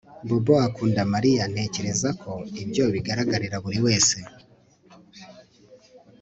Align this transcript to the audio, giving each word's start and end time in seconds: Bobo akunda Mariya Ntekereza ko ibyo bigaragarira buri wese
Bobo 0.27 0.53
akunda 0.67 1.01
Mariya 1.13 1.43
Ntekereza 1.53 2.09
ko 2.21 2.31
ibyo 2.61 2.85
bigaragarira 2.93 3.55
buri 3.63 3.79
wese 3.85 4.17